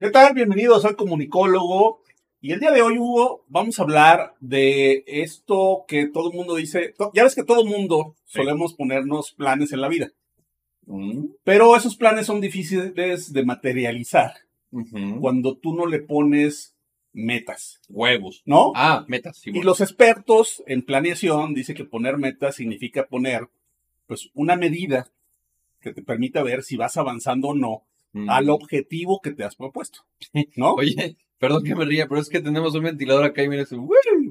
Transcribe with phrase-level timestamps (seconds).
[0.00, 0.34] ¿Qué tal?
[0.34, 2.00] Bienvenidos, soy comunicólogo.
[2.40, 6.54] Y el día de hoy, Hugo, vamos a hablar de esto que todo el mundo
[6.54, 6.94] dice.
[7.14, 8.38] Ya ves que todo el mundo Sí.
[8.38, 10.10] solemos ponernos planes en la vida,
[10.86, 14.32] Mm, pero esos planes son difíciles de materializar
[15.20, 16.74] cuando tú no le pones
[17.12, 18.42] metas, Huevos.
[18.46, 18.72] ¿no?
[18.74, 19.38] Ah, metas.
[19.38, 23.48] sí, y los expertos en planeación dicen que poner metas significa poner,
[24.06, 25.10] pues, una medida
[25.80, 27.82] que te permita ver si vas avanzando o no
[28.18, 28.30] Mm.
[28.30, 30.00] al objetivo que te has propuesto,
[30.56, 30.74] ¿no?
[30.74, 33.64] Oye, perdón que me ría, pero es que tenemos un ventilador acá y mira,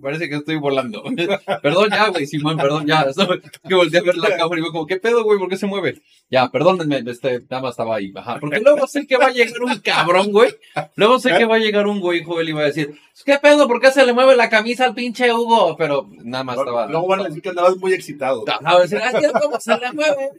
[0.02, 1.04] parece que estoy volando.
[1.62, 3.06] perdón ya, güey, Simón, perdón ya.
[3.68, 5.40] que volteé a ver la cámara y digo, como, ¿qué pedo, güey?
[5.40, 6.02] ¿Por qué se mueve?
[6.30, 8.12] Ya, perdónenme, este, nada más estaba ahí.
[8.16, 8.38] Ajá.
[8.40, 10.54] Porque luego sé que va a llegar un cabrón, güey.
[10.96, 12.94] Luego sé que va a llegar un güey joven y va a decir,
[13.26, 13.68] ¿qué pedo?
[13.68, 15.76] ¿Por qué se le mueve la camisa al pinche Hugo?
[15.78, 16.88] Pero nada más estaba.
[16.88, 18.44] Luego van a decir que andabas muy excitado.
[18.64, 20.30] A ver, decir, "Ay, ¿cómo se le mueve?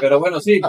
[0.00, 0.60] Pero bueno, sí.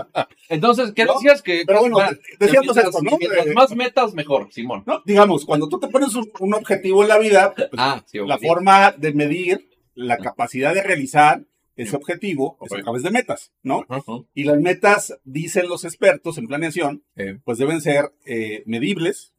[0.49, 1.63] Entonces, ¿qué decías que?
[1.65, 1.97] Pero bueno,
[2.39, 3.17] decíamos esto, ¿no?
[3.17, 4.83] mientras Eh, más metas, mejor, Simón.
[4.85, 5.01] ¿no?
[5.05, 8.37] Digamos, cuando tú te pones un, un objetivo en la vida, pues, Ah, sí, la
[8.37, 12.79] forma de medir la capacidad de realizar ese objetivo es Ok.
[12.79, 13.83] a través de metas, ¿no?
[13.89, 14.03] Ajá.
[14.33, 19.33] Y las metas, dicen los expertos en planeación, Eh, pues deben ser eh, medibles.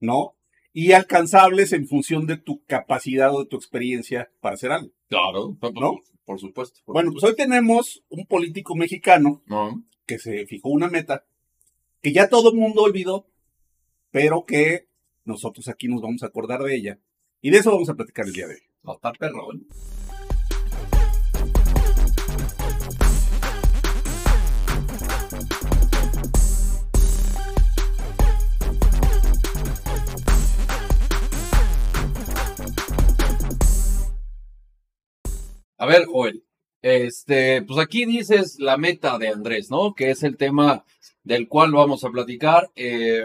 [0.00, 0.34] ¿no?
[0.72, 4.90] Y alcanzables en función de tu capacidad o de tu experiencia para hacer algo.
[5.08, 6.00] Claro, ¿No?
[6.26, 6.80] por supuesto.
[6.84, 9.82] por Bueno, pues hoy tenemos un político mexicano No.
[10.06, 11.24] que se fijó una meta
[12.02, 13.26] que ya todo el mundo olvidó,
[14.10, 14.86] pero que
[15.30, 16.98] nosotros aquí nos vamos a acordar de ella.
[17.40, 18.60] Y de eso vamos a platicar el día de hoy.
[18.82, 19.66] No, está perrón.
[35.78, 36.44] A ver, Joel,
[36.82, 39.94] este, pues aquí dices la meta de Andrés, ¿no?
[39.94, 40.84] Que es el tema
[41.22, 42.70] del cual vamos a platicar.
[42.74, 43.24] Eh,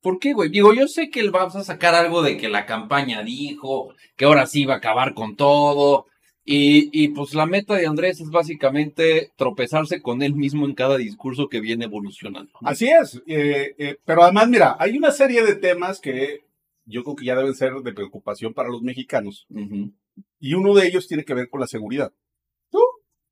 [0.00, 0.50] ¿Por qué, güey?
[0.50, 4.24] Digo, yo sé que él va a sacar algo de que la campaña dijo, que
[4.24, 6.06] ahora sí va a acabar con todo.
[6.48, 10.96] Y, y pues la meta de Andrés es básicamente tropezarse con él mismo en cada
[10.96, 12.52] discurso que viene evolucionando.
[12.60, 12.68] ¿no?
[12.68, 16.46] Así es, eh, eh, pero además, mira, hay una serie de temas que
[16.84, 19.48] yo creo que ya deben ser de preocupación para los mexicanos.
[20.38, 22.12] Y uno de ellos tiene que ver con la seguridad.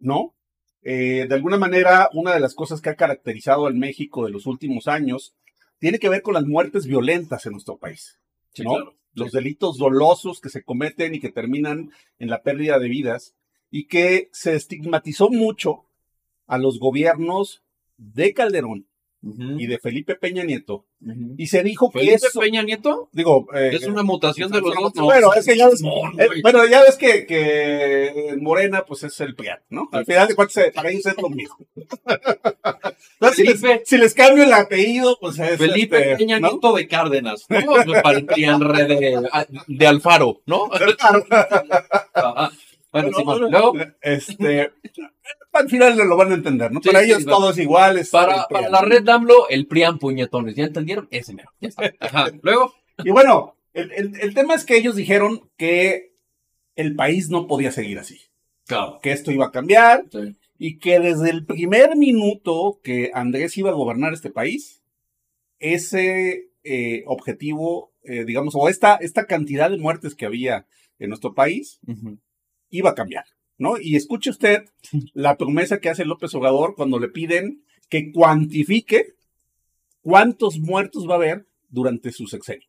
[0.04, 0.34] ¿No?
[0.82, 4.44] Eh, de alguna manera, una de las cosas que ha caracterizado al México de los
[4.44, 5.34] últimos años
[5.78, 8.20] tiene que ver con las muertes violentas en nuestro país.
[8.52, 8.74] Sí, ¿no?
[8.74, 8.96] claro.
[9.14, 13.34] Los delitos dolosos que se cometen y que terminan en la pérdida de vidas
[13.70, 15.86] y que se estigmatizó mucho
[16.46, 17.64] a los gobiernos
[17.96, 18.86] de Calderón
[19.58, 20.84] Y de Felipe Peña Nieto.
[21.38, 23.08] Y se dijo que ¿Felipe eso, Peña Nieto?
[23.12, 24.94] digo, eh, Es una mutación de los dos.
[24.94, 25.04] no.
[25.04, 29.18] bueno, es que ya ves, eh, bueno, ya ves que, que en Morena, pues es
[29.20, 29.88] el PRIAN, ¿no?
[29.92, 31.56] Al final de cuentas, eh, para ellos es lo mismo.
[33.20, 35.56] Entonces, si, les, Felipe- si les cambio el apellido, pues es.
[35.58, 36.50] Felipe este, Peña ¿no?
[36.52, 37.60] Nieto de Cárdenas, ¿no?
[37.64, 39.28] Pues Para el de,
[39.68, 40.68] de Alfaro, ¿no?
[42.14, 42.50] Ajá.
[42.92, 44.70] Bueno, Bueno, Simón, bueno, luego, Este,
[45.54, 46.80] al final lo van a entender, ¿no?
[46.82, 47.30] Sí, para sí, ellos va.
[47.30, 47.98] todo es igual.
[47.98, 51.08] es para, la red AMLO, el PRIAN puñetones, ¿ya entendieron?
[51.10, 51.92] Ese mero, ya está.
[52.00, 52.26] Ajá.
[52.42, 56.14] Luego, Y bueno, el, el- el tema es que ellos dijeron que
[56.76, 58.20] el país no podía seguir así,
[58.66, 58.98] claro.
[59.02, 60.36] que esto iba a cambiar Sí.
[60.58, 64.82] y que desde el primer minuto que Andrés iba a gobernar este país,
[65.58, 70.66] ese eh, objetivo, eh, digamos, o esta, esta cantidad de muertes que había
[70.98, 71.80] en nuestro país,
[72.70, 73.24] iba a cambiar,
[73.58, 73.74] ¿no?
[73.80, 74.64] Y escuche usted
[75.12, 79.14] la promesa que hace López Obrador cuando le piden que cuantifique
[80.02, 82.68] cuántos muertos va a haber durante su sexenio.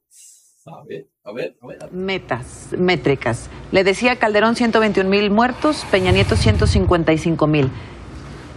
[0.68, 1.84] A ver, a ver, a ver.
[1.84, 1.94] a ver.
[1.94, 3.50] Metas, métricas.
[3.72, 7.69] Le decía Calderón 121 mil muertos, Peña Nieto 155 mil.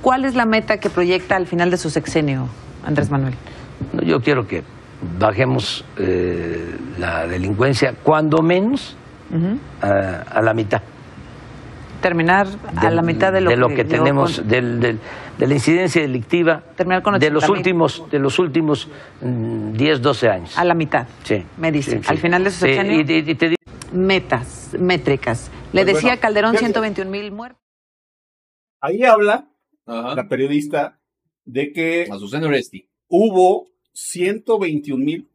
[0.01, 2.49] ¿Cuál es la meta que proyecta al final de su sexenio,
[2.85, 3.35] Andrés Manuel?
[4.05, 4.63] Yo quiero que
[5.19, 8.97] bajemos eh, la delincuencia cuando menos
[9.83, 10.83] a, a la mitad.
[12.01, 14.99] Terminar a del- la mitad de lo, que, llegó tenemos, con- del- del-
[15.39, 17.59] de la incidencia delictiva Terminar con de los 80,000.
[17.59, 18.89] últimos de los últimos
[19.21, 20.57] mm, 10, 12 años.
[20.59, 21.07] A la mitad.
[21.25, 22.05] Sí, Me dice, sí, sí.
[22.09, 22.93] al final de su Sí, sexenio.
[23.01, 23.59] y- y- y te digo,
[23.93, 25.51] Metas, métricas.
[25.73, 26.67] Le Pues decía bueno, Calderón fíjate.
[26.67, 27.63] 121 mil muertos.
[28.81, 29.49] Ahí habla
[29.87, 30.15] Ajá.
[30.15, 31.01] la periodista
[31.45, 32.89] de que Azucena Oresti.
[33.09, 35.29] hubo 121 mil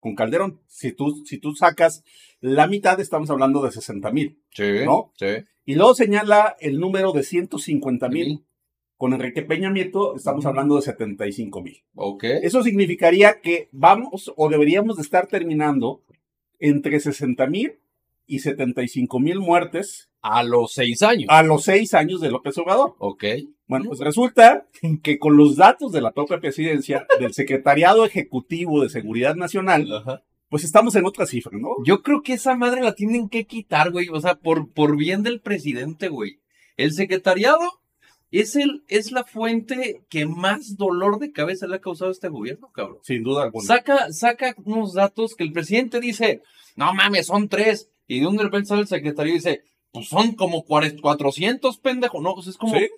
[0.00, 0.60] con Calderón.
[0.66, 2.04] Si tú, si tú sacas
[2.40, 4.38] la mitad, estamos hablando de 60 mil.
[4.50, 4.84] Sí.
[4.84, 5.12] ¿No?
[5.16, 5.26] Sí.
[5.64, 8.44] Y luego señala el número de 150 mil.
[8.98, 11.82] Con Enrique Peña Nieto estamos hablando de 75 mil.
[11.96, 12.24] Ok.
[12.24, 16.02] Eso significaría que vamos o deberíamos de estar terminando
[16.58, 17.74] entre 60 mil
[18.26, 21.26] y 75 mil muertes A los seis años.
[21.28, 22.94] a los seis años de López Obrador.
[22.98, 23.24] Ok.
[23.66, 24.66] Bueno, pues resulta
[25.02, 30.22] que con los datos de la propia presidencia, del Secretariado Ejecutivo de Seguridad Nacional, Ajá.
[30.48, 31.70] pues estamos en otra cifra, ¿no?
[31.84, 34.08] Yo creo que esa madre la tienen que quitar, güey.
[34.10, 36.38] O sea, por, por bien del presidente, güey.
[36.76, 37.60] El secretariado
[38.30, 42.28] es, el, es la fuente que más dolor de cabeza le ha causado a este
[42.28, 42.98] gobierno, cabrón.
[43.02, 43.66] Sin duda alguna.
[43.66, 46.42] Saca, saca unos datos que el presidente dice,
[46.76, 47.90] no mames, son tres.
[48.06, 52.20] Y de un repente sale el secretario y dice, pues son como cuare- 400, pendejo.
[52.20, 52.88] No, pues es como, Sí.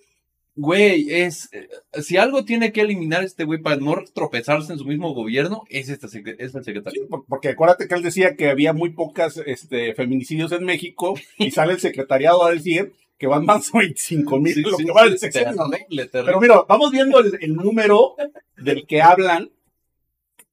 [0.60, 1.68] Güey, es, eh,
[2.02, 5.88] si algo tiene que eliminar este güey para no tropezarse en su mismo gobierno, es,
[5.88, 9.94] este, secre- es el Sí, porque acuérdate que él decía que había muy pocas este,
[9.94, 14.54] feminicidios en México y sale el secretariado a decir que van más de 25 mil
[14.54, 14.62] Sí.
[16.26, 18.16] Pero mira, vamos viendo el, el número
[18.56, 19.50] del que hablan.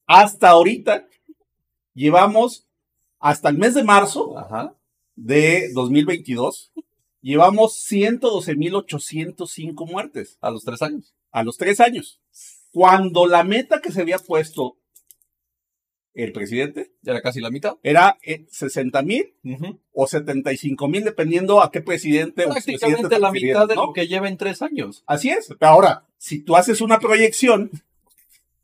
[0.06, 1.08] Hasta ahorita
[1.96, 2.68] llevamos,
[3.20, 4.76] hasta el mes de marzo Ajá.
[5.16, 6.72] de 2022,
[7.26, 11.14] llevamos 112.805 muertes A los tres años.
[11.32, 12.22] a los tres años.
[12.72, 14.78] Cuando la meta que se había puesto
[16.14, 17.76] el presidente Ya era casi la mitad.
[17.84, 18.18] era
[18.50, 19.34] 60 mil
[19.92, 23.88] o 75 mil, dependiendo a qué presidente o Prácticamente te la mitad de ¿no?
[23.88, 25.04] lo que lleva en tres años.
[25.08, 25.54] Así es.
[25.60, 27.72] Ahora, si tú haces una proyección,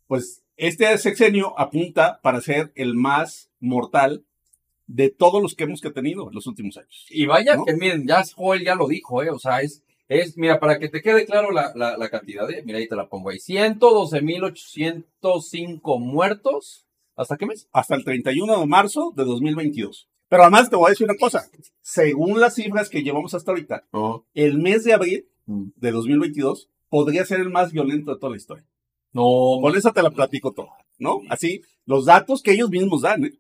[0.08, 4.24] pues este sexenio apunta para ser el más mortal
[4.94, 7.06] de todos los que hemos que tenido en los últimos años.
[7.10, 7.66] Y vaya ¿No?
[7.66, 9.30] que miren, ya Joel ya lo dijo, ¿eh?
[9.30, 12.62] O sea, es, es mira, para que te quede claro la, la, la cantidad, ¿eh?
[12.66, 13.38] Mira, ahí te la pongo ahí.
[13.38, 16.86] 112.805 muertos.
[17.16, 17.68] ¿Hasta qué mes?
[17.72, 20.08] Hasta el 31 de marzo de 2022.
[20.30, 21.50] Pero además te voy a decir una cosa.
[21.82, 23.84] Según las cifras que llevamos hasta ahorita,
[24.34, 25.70] el mes de abril Mm.
[25.76, 28.64] de 2022 podría ser el más violento de toda la historia.
[29.12, 31.22] No, Con eso te la platico todo, ¿no?
[31.30, 33.32] Así, los datos que ellos mismos dan, ¿eh?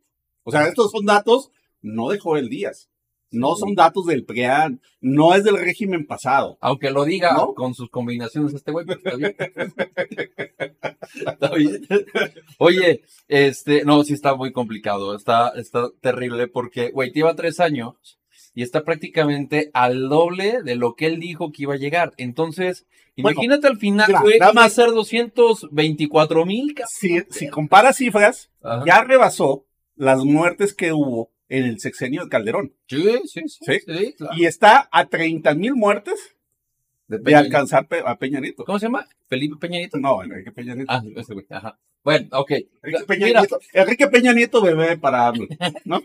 [0.43, 1.51] O sea, estos son datos
[1.81, 2.89] no de Joel Díaz,
[3.31, 6.57] no son datos del PRIAN, no es del régimen pasado.
[6.61, 7.53] Aunque lo diga ¿No?
[7.53, 9.35] con sus combinaciones este güey, está bien.
[11.13, 11.87] Está bien.
[12.57, 18.19] Oye, este, no, sí está muy complicado, está, está terrible porque, güey, lleva tres años
[18.53, 22.13] y está prácticamente al doble de lo que él dijo que iba a llegar.
[22.17, 22.85] Entonces,
[23.17, 26.75] Bueno, imagínate al final, güey, va a ser 224 mil.
[26.87, 28.49] Si, si comparas cifras,
[28.85, 29.65] ya rebasó
[29.95, 32.73] las muertes que hubo en el sexenio de Calderón.
[32.87, 33.79] Sí, sí, sí, ¿Sí?
[33.85, 34.33] sí, claro.
[34.37, 36.35] Y está a 30 mil muertes
[37.07, 38.63] De alcanzar Pe- a Peña Nieto.
[38.63, 39.05] ¿Cómo se llama?
[39.27, 39.97] Felipe Peña Nieto.
[39.97, 40.91] No, Enrique Peña Nieto.
[40.93, 41.77] Ah, ese güey, ajá.
[42.03, 42.51] Bueno, ok.
[42.81, 43.59] Enrique Peña, Mira, Nieto.
[43.73, 45.45] Enrique Peña Nieto bebé para AMLO,
[45.85, 46.01] ¿no?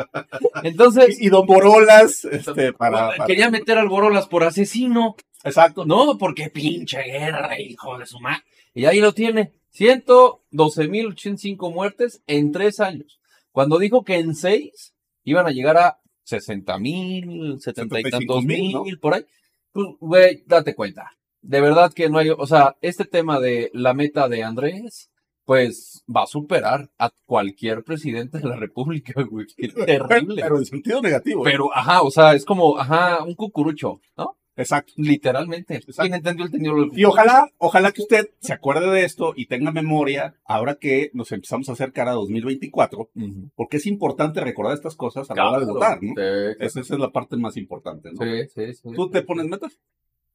[0.62, 5.16] entonces, Y, y Don Borolas, este, para, para- quería meter al Borolas por asesino.
[5.42, 5.84] Exacto.
[5.86, 8.42] No, porque pinche guerra, hijo de su madre.
[8.74, 9.52] Y ahí lo tiene.
[9.74, 13.19] 112.085 muertes en tres años.
[13.52, 14.94] Cuando dijo que en seis
[15.24, 15.98] iban a llegar a
[16.28, 19.24] 60.000, 70 y tantos 75,000, mil, por ahí.
[19.72, 21.10] Pues, güey, date cuenta.
[21.42, 25.10] De verdad que no hay, o sea, este tema de la meta de Andrés,
[25.44, 29.46] pues va a superar a cualquier presidente de la República, güey.
[29.56, 30.42] Qué terrible.
[30.42, 31.46] pero en sentido negativo.
[31.46, 31.50] ¿eh?
[31.50, 34.36] Pero, ajá, o sea, es como, ajá, un cucurucho, ¿no?
[34.60, 34.92] Exacto.
[34.96, 35.74] Literalmente.
[35.76, 36.02] Exacto.
[36.02, 36.74] ¿Quién entendió el tendido?
[36.92, 41.32] Y ojalá, ojalá que usted se acuerde de esto y tenga memoria ahora que nos
[41.32, 43.50] empezamos a acercar a 2024, Ujú.
[43.54, 46.14] porque es importante recordar estas cosas a la hora de votar, ¿no?
[46.14, 46.22] Sí,
[46.60, 48.24] Esa, esa es la parte más importante, ¿no?
[48.24, 48.88] sí, sí, sí.
[48.94, 49.78] ¿Tú te pones metas?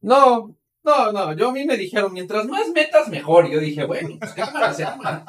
[0.01, 1.33] No, no, no.
[1.33, 3.47] Yo a mí me dijeron, mientras más metas, mejor.
[3.47, 5.25] Y yo dije, bueno, pues cámara, se arma.